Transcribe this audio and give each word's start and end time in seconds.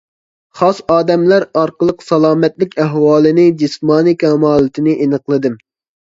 خاس 0.59 0.77
ئادەملەر 0.91 1.43
ئارقىلىق 1.59 1.99
سالامەتلىك 2.05 2.73
ئەھۋالىنى، 2.83 3.45
جىسمانىي 3.59 4.17
كامالىتىنى 4.23 4.97
ئېنىقلىدىم. 5.05 5.59